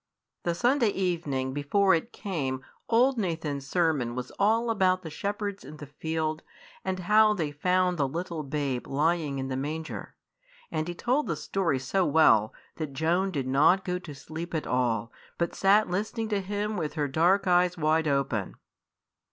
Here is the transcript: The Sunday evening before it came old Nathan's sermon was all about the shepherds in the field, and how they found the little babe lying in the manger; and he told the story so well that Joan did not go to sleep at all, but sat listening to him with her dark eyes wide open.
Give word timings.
The 0.45 0.55
Sunday 0.55 0.89
evening 0.89 1.53
before 1.53 1.93
it 1.93 2.11
came 2.11 2.65
old 2.89 3.19
Nathan's 3.19 3.67
sermon 3.67 4.15
was 4.15 4.31
all 4.39 4.71
about 4.71 5.03
the 5.03 5.11
shepherds 5.11 5.63
in 5.63 5.77
the 5.77 5.85
field, 5.85 6.41
and 6.83 7.01
how 7.01 7.35
they 7.35 7.51
found 7.51 7.99
the 7.99 8.07
little 8.07 8.41
babe 8.41 8.87
lying 8.87 9.37
in 9.37 9.47
the 9.47 9.55
manger; 9.55 10.15
and 10.71 10.87
he 10.87 10.95
told 10.95 11.27
the 11.27 11.35
story 11.35 11.77
so 11.77 12.03
well 12.03 12.51
that 12.77 12.93
Joan 12.93 13.29
did 13.29 13.45
not 13.45 13.85
go 13.85 13.99
to 13.99 14.15
sleep 14.15 14.55
at 14.55 14.65
all, 14.65 15.11
but 15.37 15.53
sat 15.53 15.87
listening 15.87 16.29
to 16.29 16.41
him 16.41 16.77
with 16.77 16.93
her 16.93 17.07
dark 17.07 17.45
eyes 17.45 17.77
wide 17.77 18.07
open. 18.07 18.55